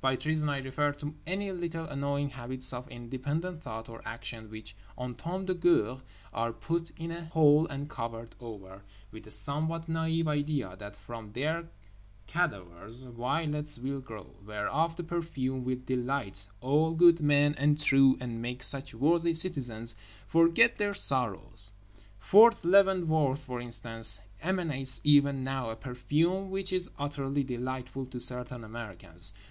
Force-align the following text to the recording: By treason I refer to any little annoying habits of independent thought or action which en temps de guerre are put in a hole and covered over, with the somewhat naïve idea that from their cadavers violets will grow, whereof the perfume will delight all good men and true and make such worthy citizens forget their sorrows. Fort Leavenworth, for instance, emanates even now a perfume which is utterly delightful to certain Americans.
By 0.00 0.16
treason 0.16 0.48
I 0.48 0.60
refer 0.62 0.92
to 0.92 1.14
any 1.26 1.52
little 1.52 1.84
annoying 1.84 2.30
habits 2.30 2.72
of 2.72 2.88
independent 2.88 3.60
thought 3.60 3.86
or 3.90 4.00
action 4.06 4.48
which 4.48 4.74
en 4.98 5.12
temps 5.12 5.44
de 5.46 5.52
guerre 5.52 5.98
are 6.32 6.54
put 6.54 6.88
in 6.96 7.10
a 7.10 7.26
hole 7.26 7.66
and 7.66 7.90
covered 7.90 8.34
over, 8.40 8.80
with 9.12 9.24
the 9.24 9.30
somewhat 9.30 9.86
naïve 9.86 10.26
idea 10.26 10.74
that 10.78 10.96
from 10.96 11.32
their 11.34 11.68
cadavers 12.26 13.02
violets 13.02 13.78
will 13.78 14.00
grow, 14.00 14.34
whereof 14.46 14.96
the 14.96 15.02
perfume 15.04 15.64
will 15.64 15.82
delight 15.84 16.46
all 16.62 16.92
good 16.94 17.20
men 17.20 17.54
and 17.58 17.78
true 17.78 18.16
and 18.22 18.40
make 18.40 18.62
such 18.62 18.94
worthy 18.94 19.34
citizens 19.34 19.96
forget 20.26 20.78
their 20.78 20.94
sorrows. 20.94 21.72
Fort 22.18 22.64
Leavenworth, 22.64 23.44
for 23.44 23.60
instance, 23.60 24.22
emanates 24.40 25.02
even 25.04 25.44
now 25.44 25.68
a 25.68 25.76
perfume 25.76 26.48
which 26.48 26.72
is 26.72 26.88
utterly 26.98 27.44
delightful 27.44 28.06
to 28.06 28.18
certain 28.18 28.64
Americans. 28.64 29.34